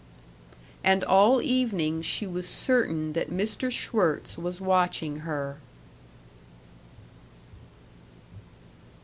[0.83, 3.69] And all evening she was certain that Mr.
[3.71, 5.59] Schwirtz was watching her.